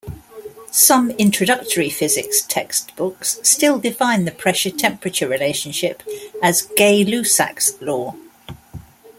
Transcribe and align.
Some 0.71 1.11
introductory 1.11 1.91
physics 1.91 2.41
textbooks 2.41 3.37
still 3.43 3.77
define 3.77 4.25
the 4.25 4.31
pressure-temperature 4.31 5.27
relationship 5.27 6.01
as 6.41 6.63
Gay-Lussac's 6.75 7.79
law. 7.83 8.15